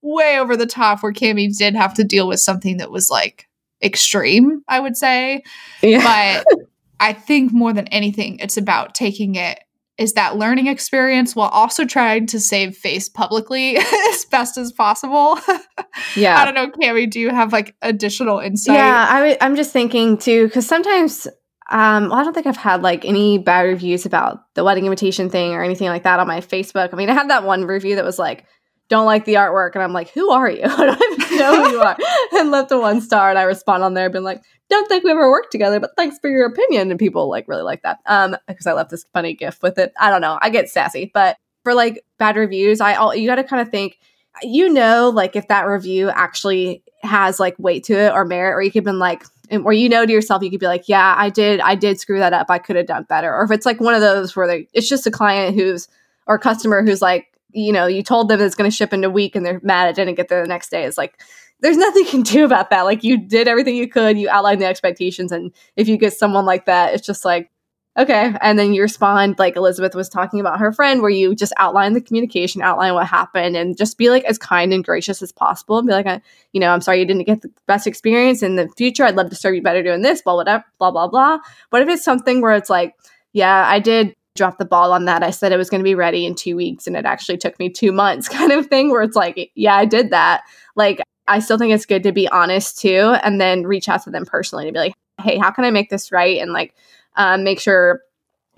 [0.00, 3.48] way over the top where Cami did have to deal with something that was like
[3.82, 5.42] extreme, I would say.
[5.82, 6.42] Yeah.
[6.44, 6.58] But
[7.02, 9.58] I think more than anything, it's about taking it
[9.98, 13.76] is that learning experience while also trying to save face publicly
[14.10, 15.38] as best as possible.
[16.16, 16.38] yeah.
[16.38, 18.76] I don't know, Cami, do you have like additional insight?
[18.76, 21.28] Yeah, I, I'm just thinking too, because sometimes
[21.70, 25.30] Um, well, I don't think I've had like any bad reviews about the wedding invitation
[25.30, 26.90] thing or anything like that on my Facebook.
[26.92, 28.44] I mean, I had that one review that was like,
[28.92, 29.70] don't like the artwork.
[29.72, 30.60] And I'm like, who are you?
[30.64, 31.96] I don't even know who you are.
[32.32, 33.30] and left a one star.
[33.30, 36.18] And I respond on there, been like, don't think we ever worked together, but thanks
[36.18, 36.90] for your opinion.
[36.90, 38.00] And people like really like that.
[38.04, 39.94] Um, because I left this funny gift with it.
[39.98, 40.38] I don't know.
[40.42, 43.70] I get sassy, but for like bad reviews, I all you got to kind of
[43.70, 43.98] think,
[44.42, 48.60] you know, like if that review actually has like weight to it or merit, or
[48.60, 51.30] you could been like, or you know to yourself, you could be like, yeah, I
[51.30, 52.50] did, I did screw that up.
[52.50, 53.34] I could have done better.
[53.34, 55.88] Or if it's like one of those where they, it's just a client who's
[56.26, 59.10] or customer who's like, you know, you told them it's going to ship in a
[59.10, 60.84] week and they're mad it didn't get there the next day.
[60.84, 61.20] It's like,
[61.60, 62.82] there's nothing you can do about that.
[62.82, 65.32] Like you did everything you could, you outlined the expectations.
[65.32, 67.50] And if you get someone like that, it's just like,
[67.96, 68.34] okay.
[68.40, 71.92] And then you respond like Elisabeth was talking about her friend, where you just outline
[71.92, 75.78] the communication, outline what happened, and just be like as kind and gracious as possible.
[75.78, 76.20] And be like, I,
[76.52, 79.04] you know, I'm sorry you didn't get the best experience in the future.
[79.04, 81.38] I'd love to serve you better doing this, blah, whatever, blah, blah, blah.
[81.70, 82.94] But if it's something where it's like,
[83.32, 85.22] yeah, I did dropped the ball on that.
[85.22, 87.58] I said it was going to be ready in two weeks and it actually took
[87.58, 90.42] me two months, kind of thing, where it's like, yeah, I did that.
[90.76, 94.10] Like, I still think it's good to be honest too, and then reach out to
[94.10, 96.38] them personally to be like, hey, how can I make this right?
[96.40, 96.74] And like,
[97.16, 98.00] um, make sure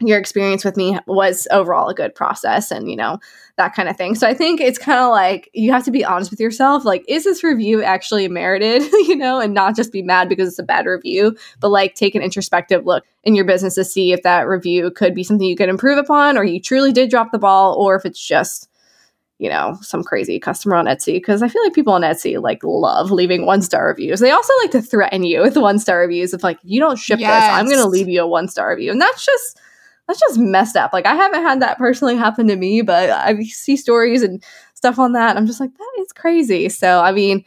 [0.01, 3.19] your experience with me was overall a good process and you know
[3.57, 4.15] that kind of thing.
[4.15, 7.05] So i think it's kind of like you have to be honest with yourself like
[7.09, 10.65] is this review actually merited you know and not just be mad because it's a
[10.65, 14.49] bad review but like take an introspective look in your business to see if that
[14.49, 17.75] review could be something you could improve upon or you truly did drop the ball
[17.75, 18.69] or if it's just
[19.39, 21.15] you know some crazy customer on etsy.
[21.15, 24.21] Because i feel like people on etsy like love leaving one star reviews.
[24.21, 27.21] They also like to threaten you with one star reviews of like you don't ship
[27.21, 27.43] yes.
[27.43, 27.51] this.
[27.51, 28.91] I'm gonna leave you a one star review.
[28.91, 29.61] And that's just
[30.07, 30.93] that's just messed up.
[30.93, 34.43] Like I haven't had that personally happen to me, but I see stories and
[34.75, 35.37] stuff on that.
[35.37, 36.69] I'm just like, that is crazy.
[36.69, 37.45] So I mean,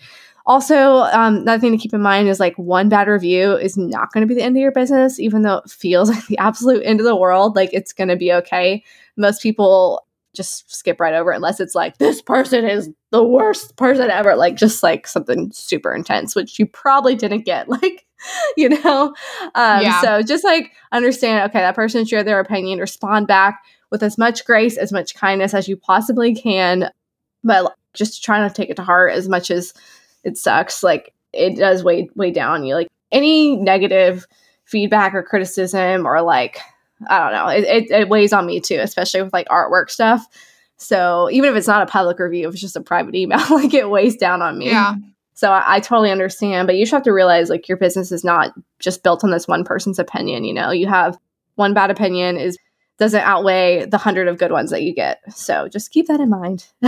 [0.48, 4.13] also, um, another thing to keep in mind is like one bad review is not
[4.13, 6.82] going to be the end of your business, even though it feels like the absolute
[6.86, 7.56] end of the world.
[7.56, 8.84] Like it's going to be okay.
[9.17, 10.07] Most people
[10.38, 14.56] just skip right over unless it's like this person is the worst person ever like
[14.56, 18.06] just like something super intense which you probably didn't get like
[18.56, 19.13] you know
[19.56, 20.02] um yeah.
[20.02, 24.45] so just like understand okay that person shared their opinion respond back with as much
[24.45, 26.89] grace as much kindness as you possibly can
[27.43, 29.73] but just try not to take it to heart as much as
[30.23, 34.26] it sucks like it does weigh weigh down you like any negative
[34.65, 36.60] feedback or criticism or like
[37.07, 37.47] I don't know.
[37.47, 40.25] It, it, it, weighs on me too, especially with like artwork stuff.
[40.77, 43.73] So even if it's not a public review, if it's just a private email, like
[43.73, 44.67] it weighs down on me.
[44.67, 44.95] Yeah.
[45.33, 48.23] So I, I totally understand, but you should have to realize like your business is
[48.23, 50.43] not just built on this one person's opinion.
[50.43, 51.17] You know, you have
[51.55, 52.57] one bad opinion is
[52.97, 55.21] doesn't outweigh the hundred of good ones that you get.
[55.33, 56.65] So just keep that in mind.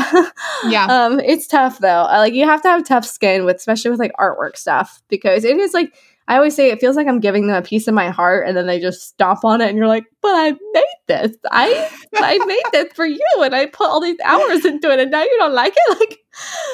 [0.67, 0.87] yeah.
[0.89, 2.03] Um, it's tough though.
[2.03, 5.57] Like you have to have tough skin with, especially with like artwork stuff, because it
[5.57, 5.93] is like
[6.29, 8.55] I always say it feels like I'm giving them a piece of my heart and
[8.55, 11.35] then they just stomp on it and you're like, but I made this.
[11.51, 15.09] I I made this for you and I put all these hours into it and
[15.09, 15.97] now you don't like it.
[15.99, 16.19] Like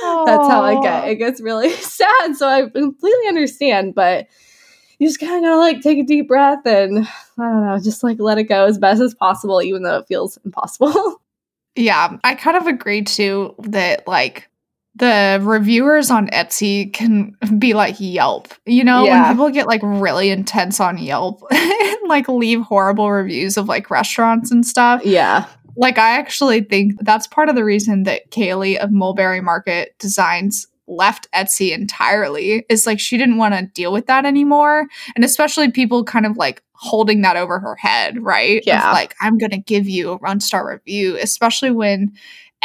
[0.03, 0.25] Aww.
[0.25, 1.07] that's how I get.
[1.07, 2.35] It gets really sad.
[2.35, 4.27] So I completely understand, but
[4.99, 8.03] you just kind of gotta like take a deep breath and I don't know, just
[8.03, 11.21] like let it go as best as possible, even though it feels impossible.
[11.77, 14.49] Yeah, I kind of agree too that like
[14.95, 18.53] the reviewers on Etsy can be like Yelp.
[18.65, 19.27] You know, yeah.
[19.27, 23.89] when people get like really intense on Yelp and like leave horrible reviews of like
[23.89, 25.03] restaurants and stuff.
[25.03, 25.47] Yeah.
[25.75, 30.67] Like I actually think that's part of the reason that Kaylee of Mulberry Market Designs
[30.87, 34.85] left Etsy entirely is like she didn't want to deal with that anymore.
[35.15, 38.61] And especially people kind of like holding that over her head, right?
[38.65, 38.89] Yeah.
[38.89, 42.13] Of like, I'm going to give you a run star review, especially when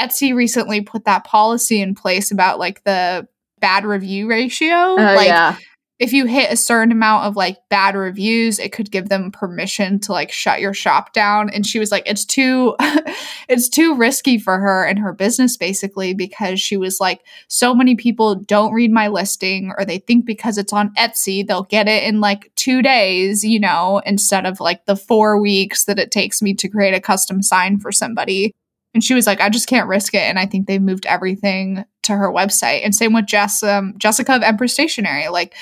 [0.01, 3.29] Etsy recently put that policy in place about like the
[3.61, 4.75] bad review ratio.
[4.75, 5.57] Oh, like yeah.
[5.99, 10.01] if you hit a certain amount of like bad reviews, it could give them permission
[10.01, 11.51] to like shut your shop down.
[11.51, 12.75] And she was like, it's too
[13.49, 17.95] it's too risky for her and her business basically because she was like, so many
[17.95, 22.05] people don't read my listing or they think because it's on Etsy, they'll get it
[22.05, 26.41] in like two days, you know, instead of like the four weeks that it takes
[26.41, 28.55] me to create a custom sign for somebody.
[28.93, 30.23] And she was like, I just can't risk it.
[30.23, 32.85] And I think they've moved everything to her website.
[32.85, 35.29] And same with Jess, um, Jessica of Empress Stationery.
[35.29, 35.55] Like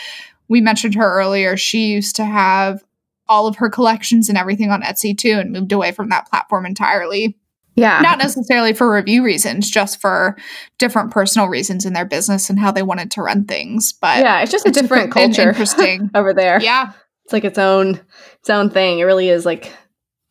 [0.49, 2.83] we mentioned her earlier, she used to have
[3.29, 6.65] all of her collections and everything on Etsy too, and moved away from that platform
[6.65, 7.37] entirely.
[7.79, 8.01] Yeah.
[8.01, 10.37] Not necessarily for review reasons, just for
[10.79, 13.93] different personal reasons in their business and how they wanted to run things.
[13.93, 16.61] But yeah, it's just a different culture interesting over there.
[16.61, 16.93] Yeah.
[17.25, 18.01] It's like its own
[18.41, 18.99] its own thing.
[18.99, 19.73] It really is like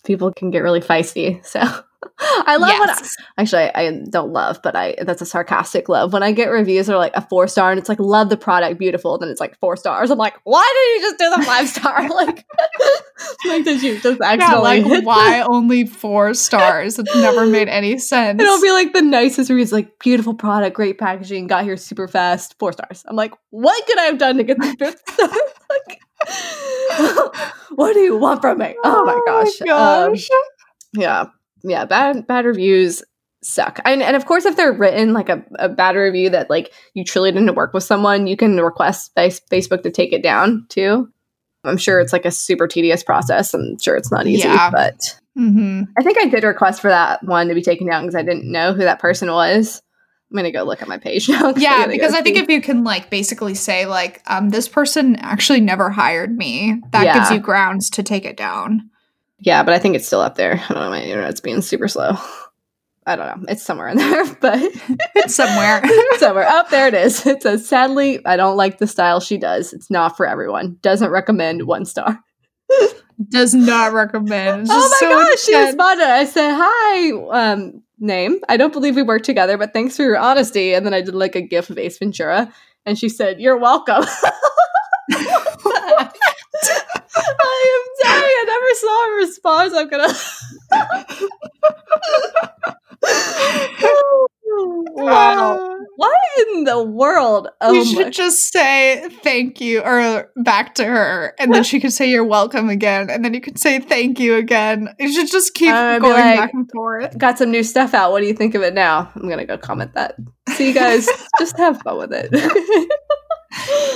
[0.03, 1.45] people can get really feisty.
[1.45, 1.61] So
[2.19, 2.79] I love yes.
[2.79, 6.13] when I, actually I, I, don't love, but I that's a sarcastic love.
[6.13, 8.37] When I get reviews that are like a four star and it's like love the
[8.37, 10.11] product, beautiful, then it's like four stars.
[10.11, 12.07] I'm like, why did you just do the five star?
[12.15, 12.45] like,
[13.47, 14.79] like did you just accidentally?
[14.79, 16.99] Yeah, like why only four stars?
[16.99, 18.41] It never made any sense.
[18.41, 22.57] It'll be like the nicest reviews, like beautiful product, great packaging, got here super fast,
[22.59, 23.03] four stars.
[23.07, 25.29] I'm like, what could I have done to get the fifth star?
[25.69, 26.01] like,
[27.71, 28.75] what do you want from me?
[28.83, 29.53] Oh my gosh.
[29.61, 30.29] Oh my gosh.
[30.29, 30.41] Um,
[30.93, 31.25] yeah
[31.63, 33.03] yeah, bad bad reviews
[33.43, 33.79] suck.
[33.85, 37.03] And, and of course, if they're written like a, a bad review that like you
[37.03, 41.09] truly didn't work with someone, you can request Facebook to take it down too.
[41.63, 43.53] I'm sure it's like a super tedious process.
[43.53, 44.69] I'm sure it's not easy, yeah.
[44.69, 45.83] but mm-hmm.
[45.97, 48.49] I think I did request for that one to be taken down because I didn't
[48.49, 49.81] know who that person was.
[50.29, 51.53] I'm gonna go look at my page now.
[51.55, 55.61] Yeah, because I think if you can like basically say like, um, this person actually
[55.61, 57.13] never hired me, that yeah.
[57.13, 58.89] gives you grounds to take it down.
[59.39, 60.63] Yeah, but I think it's still up there.
[60.69, 60.89] I don't know.
[60.89, 62.17] My internet's being super slow.
[63.05, 63.45] I don't know.
[63.47, 64.59] It's somewhere in there, but
[65.15, 65.81] it's somewhere.
[66.17, 66.45] somewhere.
[66.45, 67.25] Up oh, there it is.
[67.25, 69.73] It says, sadly, I don't like the style she does.
[69.73, 70.77] It's not for everyone.
[70.81, 72.19] Doesn't recommend one star.
[73.29, 74.67] Does not recommend.
[74.69, 76.05] oh my so gosh, she responded.
[76.05, 78.39] I said, hi, um, name.
[78.49, 80.73] I don't believe we work together, but thanks for your honesty.
[80.73, 82.51] And then I did like a gif of Ace Ventura.
[82.85, 84.03] And she said, You're welcome.
[88.07, 88.37] I.
[88.37, 89.73] I never saw a response.
[89.73, 90.13] I'm gonna.
[95.03, 95.77] wow.
[95.95, 97.49] What in the world?
[97.61, 101.79] Oh you should my- just say thank you or back to her, and then she
[101.79, 104.89] could say you're welcome again, and then you could say thank you again.
[104.99, 107.17] You should just keep going like, back and forth.
[107.17, 108.11] Got some new stuff out.
[108.11, 109.11] What do you think of it now?
[109.15, 110.15] I'm gonna go comment that.
[110.49, 111.07] See you guys.
[111.39, 112.29] just have fun with it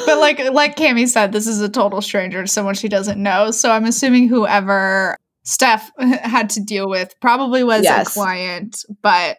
[0.05, 3.51] but like like Cami said, this is a total stranger to someone she doesn't know.
[3.51, 8.07] So I'm assuming whoever Steph had to deal with probably was yes.
[8.07, 9.37] a client, but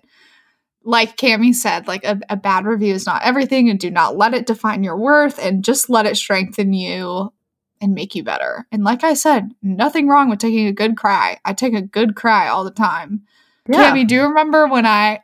[0.84, 4.34] like Cami said, like a, a bad review is not everything, and do not let
[4.34, 7.32] it define your worth, and just let it strengthen you
[7.80, 8.66] and make you better.
[8.70, 11.38] And like I said, nothing wrong with taking a good cry.
[11.44, 13.22] I take a good cry all the time.
[13.68, 13.92] Yeah.
[13.92, 15.20] Cami, do you remember when I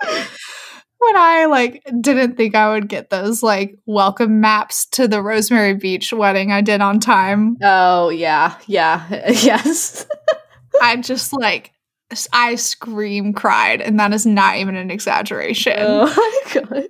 [0.98, 5.74] when I like didn't think I would get those like welcome maps to the Rosemary
[5.74, 7.56] Beach wedding I did on time.
[7.62, 10.06] Oh yeah, yeah, yes.
[10.80, 11.72] I just like
[12.32, 15.76] I scream cried, and that is not even an exaggeration.
[15.78, 16.88] Oh my god.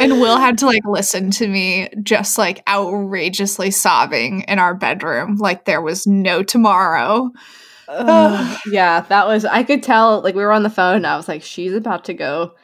[0.00, 5.36] And Will had to like listen to me just like outrageously sobbing in our bedroom,
[5.36, 7.30] like there was no tomorrow.
[7.86, 9.44] Uh, yeah, that was.
[9.44, 10.20] I could tell.
[10.20, 11.04] Like we were on the phone.
[11.04, 12.54] I was like, "She's about to go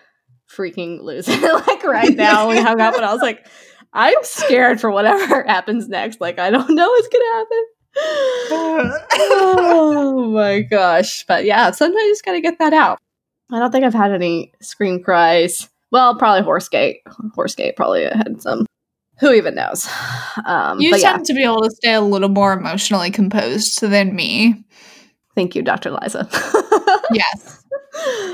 [0.51, 2.49] freaking lose it like right now.
[2.49, 3.47] we hung up and I was like,
[3.93, 6.21] I'm scared for whatever happens next.
[6.21, 7.67] Like I don't know what's gonna happen.
[9.33, 11.25] oh my gosh.
[11.27, 12.99] But yeah, sometimes you just gotta get that out.
[13.53, 15.69] I don't think I've had any scream cries.
[15.91, 17.01] Well, probably horsegate
[17.35, 18.67] horsegate probably had some.
[19.19, 19.89] Who even knows?
[20.47, 21.17] Um, you tend yeah.
[21.19, 24.65] to be able to stay a little more emotionally composed than me.
[25.41, 25.91] Thank you, Dr.
[25.91, 26.29] Liza.
[27.15, 27.65] yes.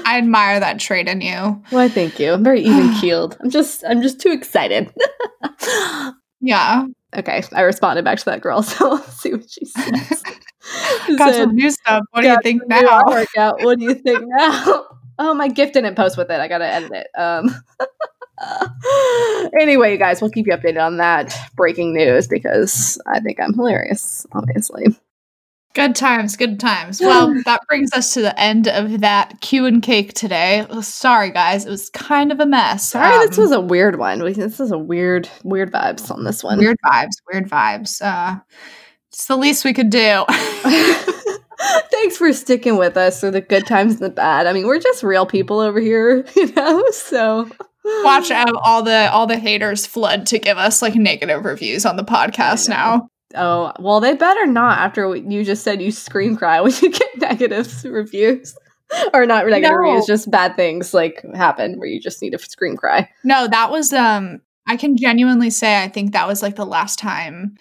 [0.04, 1.62] I admire that trait in you.
[1.70, 2.32] Why, thank you.
[2.32, 3.36] I'm very even keeled.
[3.40, 4.92] I'm just, I'm just too excited.
[6.40, 6.84] yeah.
[7.16, 10.24] Okay, I responded back to that girl, so let's see what she says.
[11.16, 12.02] Got said, some new stuff.
[12.10, 13.02] What do you think now?
[13.06, 13.62] Workout.
[13.62, 14.86] What do you think now?
[15.20, 16.40] Oh, my gift didn't post with it.
[16.40, 17.06] I gotta edit it.
[17.16, 17.54] Um.
[19.60, 23.54] anyway, you guys, we'll keep you updated on that breaking news because I think I'm
[23.54, 24.26] hilarious.
[24.32, 24.86] Obviously.
[25.76, 27.02] Good times, good times.
[27.02, 30.66] Well, that brings us to the end of that Q and cake today.
[30.80, 32.88] Sorry, guys, it was kind of a mess.
[32.88, 34.20] Sorry, um, this was a weird one.
[34.20, 36.58] This is a weird, weird vibes on this one.
[36.58, 38.00] Weird vibes, weird vibes.
[38.00, 38.40] Uh,
[39.10, 40.24] it's the least we could do.
[41.90, 44.46] Thanks for sticking with us through the good times and the bad.
[44.46, 46.86] I mean, we're just real people over here, you know.
[46.90, 47.50] So
[47.84, 48.48] watch out!
[48.64, 52.66] All the all the haters flood to give us like negative reviews on the podcast
[52.66, 53.10] now.
[53.34, 57.18] Oh, well, they better not after you just said you scream cry when you get
[57.18, 58.56] negative reviews.
[59.12, 59.76] or not negative no.
[59.76, 63.08] reviews, just bad things like happen where you just need to scream cry.
[63.24, 66.98] No, that was um I can genuinely say I think that was like the last
[66.98, 67.56] time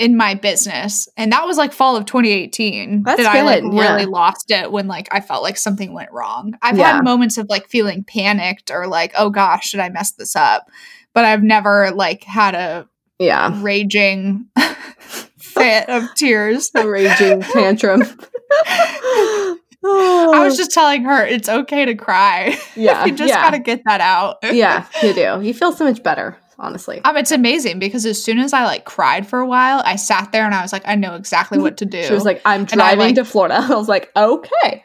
[0.00, 1.08] in my business.
[1.16, 3.38] And that was like fall of 2018 That's that good.
[3.38, 3.92] I like yeah.
[3.92, 6.54] really lost it when like I felt like something went wrong.
[6.62, 6.94] I've yeah.
[6.94, 10.70] had moments of like feeling panicked or like, oh gosh, did I mess this up?
[11.12, 12.88] But I've never like had a
[13.20, 14.46] yeah raging
[15.38, 18.02] fit of tears a raging tantrum
[19.82, 22.58] I was just telling her it's okay to cry.
[22.76, 23.04] Yeah.
[23.04, 23.42] you just yeah.
[23.42, 24.38] gotta get that out.
[24.42, 25.40] yeah, you do.
[25.42, 26.36] You feel so much better.
[26.58, 27.00] honestly.
[27.04, 30.32] Um, it's amazing because as soon as I like cried for a while, I sat
[30.32, 32.02] there and I was like, I know exactly what to do.
[32.02, 33.56] she was like, I'm driving I, like, to Florida.
[33.56, 34.82] I was like, okay.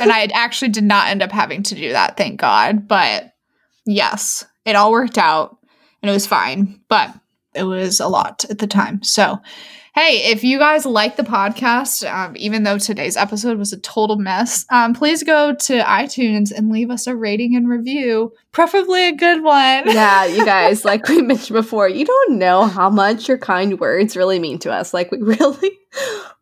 [0.00, 2.88] and I actually did not end up having to do that, thank God.
[2.88, 3.32] But
[3.84, 5.58] yes, it all worked out
[6.02, 6.80] and it was fine.
[6.88, 7.14] But
[7.54, 9.02] it was a lot at the time.
[9.02, 9.40] So
[9.94, 14.16] Hey, if you guys like the podcast, um, even though today's episode was a total
[14.16, 19.14] mess, um, please go to iTunes and leave us a rating and review, preferably a
[19.14, 19.82] good one.
[19.84, 24.16] yeah, you guys, like we mentioned before, you don't know how much your kind words
[24.16, 24.94] really mean to us.
[24.94, 25.78] Like, we really,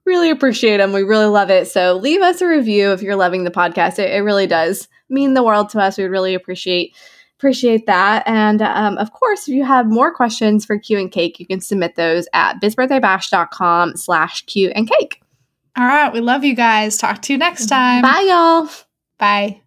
[0.04, 0.92] really appreciate them.
[0.92, 1.66] We really love it.
[1.66, 3.98] So, leave us a review if you're loving the podcast.
[3.98, 5.98] It, it really does mean the world to us.
[5.98, 6.94] We really appreciate
[7.41, 8.22] appreciate that.
[8.26, 11.61] And um, of course, if you have more questions for Q and Cake, you can
[11.61, 15.22] submit those at bizbirthdaybash.com slash Q and Cake.
[15.74, 16.12] All right.
[16.12, 16.99] We love you guys.
[16.99, 18.03] Talk to you next time.
[18.03, 18.68] Bye, y'all.
[19.18, 19.62] Bye.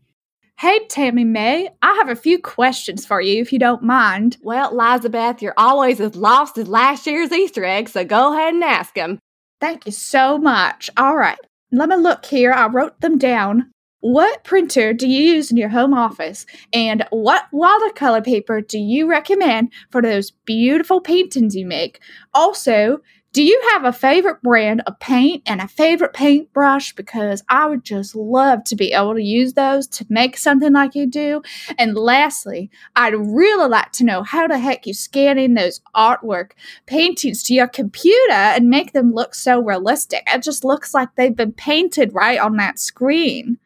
[0.59, 4.37] Hey, Tammy May, I have a few questions for you if you don't mind.
[4.43, 8.63] Well, Elisabeth, you're always as lost as last year's Easter egg, so go ahead and
[8.63, 9.19] ask them.
[9.59, 10.89] Thank you so much.
[10.95, 11.39] All right,
[11.71, 12.53] let me look here.
[12.53, 13.72] I wrote them down.
[14.03, 16.45] What printer do you use in your home office?
[16.73, 22.01] And what watercolor paper do you recommend for those beautiful paintings you make?
[22.33, 22.99] Also,
[23.31, 26.93] do you have a favorite brand of paint and a favorite paintbrush?
[26.95, 30.95] Because I would just love to be able to use those to make something like
[30.95, 31.41] you do.
[31.77, 36.51] And lastly, I'd really like to know how the heck you scan in those artwork
[36.87, 40.23] paintings to your computer and make them look so realistic.
[40.27, 43.59] It just looks like they've been painted right on that screen.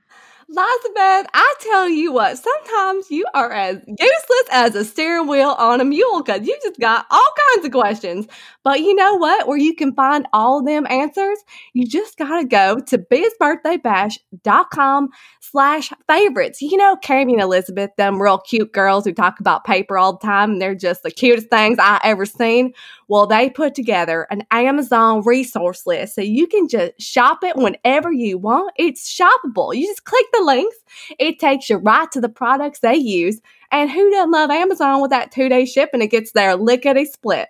[0.50, 5.82] Elisabeth, I tell you what, sometimes you are as useless as a steering wheel on
[5.82, 8.28] a mule because you just got all kinds of questions.
[8.64, 9.46] But you know what?
[9.46, 11.38] Where you can find all them answers,
[11.74, 15.10] you just got to go to bizbirthdaybash.com
[15.42, 16.62] slash favorites.
[16.62, 20.26] You know, Cami and Elisabeth, them real cute girls who talk about paper all the
[20.26, 22.72] time, and they're just the cutest things I ever seen.
[23.08, 28.12] Well, they put together an Amazon resource list so you can just shop it whenever
[28.12, 28.74] you want.
[28.78, 29.76] It's shoppable.
[29.76, 30.76] You just click the links,
[31.20, 33.40] it takes you right to the products they use.
[33.72, 36.02] And who doesn't love Amazon with that two day shipping?
[36.02, 37.50] It gets there lickety split.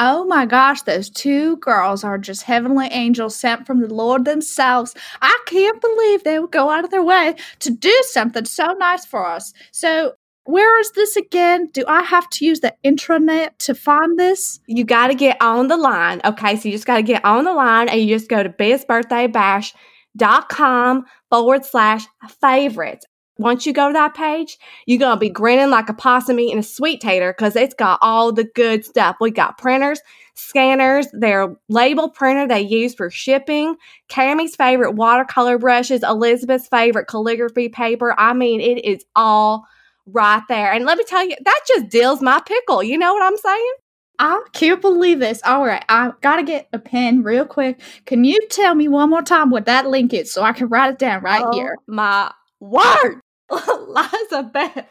[0.00, 4.94] Oh my gosh, those two girls are just heavenly angels sent from the Lord themselves.
[5.20, 9.04] I can't believe they would go out of their way to do something so nice
[9.04, 9.52] for us.
[9.72, 10.14] So,
[10.48, 11.68] where is this again?
[11.74, 14.60] Do I have to use the intranet to find this?
[14.66, 16.22] You got to get on the line.
[16.24, 18.48] Okay, so you just got to get on the line and you just go to
[18.48, 22.06] bizbirthdaybash.com forward slash
[22.40, 23.04] favorites.
[23.36, 26.58] Once you go to that page, you're going to be grinning like a possum eating
[26.58, 29.16] a sweet tater because it's got all the good stuff.
[29.20, 30.00] We got printers,
[30.32, 33.76] scanners, their label printer they use for shipping,
[34.08, 38.18] Cami's favorite watercolor brushes, Elisabeth's favorite calligraphy paper.
[38.18, 39.66] I mean, it is all
[40.12, 40.72] right there.
[40.72, 42.82] And let me tell you, that just deals my pickle.
[42.82, 43.72] You know what I'm saying?
[44.18, 45.40] I can't believe this.
[45.44, 47.80] All right, I gotta get a pen real quick.
[48.04, 50.90] Can you tell me one more time what that link is so I can write
[50.90, 51.76] it down right oh, here?
[51.86, 53.20] My word.
[53.50, 54.84] Elisabeth,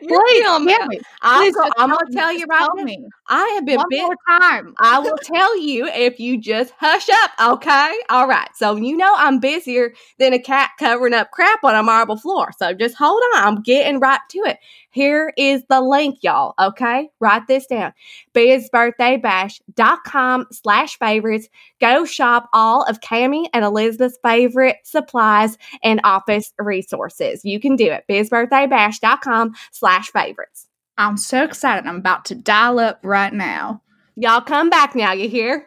[0.00, 0.76] you're Please, tell me.
[1.22, 2.84] I'm, Please, I'm gonna tell you right now.
[2.84, 3.04] Me.
[3.26, 4.74] I have been one bit, more time.
[4.78, 7.92] I will tell you if you just hush up, okay?
[8.10, 8.48] All right.
[8.54, 12.52] So you know I'm busier than a cat covering up crap on a marble floor.
[12.56, 13.42] So just hold on.
[13.42, 14.58] I'm getting right to it.
[14.94, 16.54] Here is the link, y'all.
[16.56, 17.08] Okay.
[17.18, 17.92] Write this down.
[18.32, 21.48] BizBirthdayBash.com slash favorites.
[21.80, 27.44] Go shop all of Cami and Elisabeth's favorite supplies and office resources.
[27.44, 28.04] You can do it.
[28.08, 30.68] BizBirthdayBash.com slash favorites.
[30.96, 31.88] I'm so excited.
[31.88, 33.82] I'm about to dial up right now.
[34.14, 35.66] Y'all come back now, you hear?